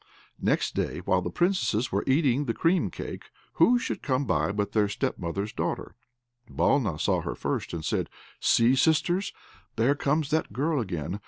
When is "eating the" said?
2.07-2.55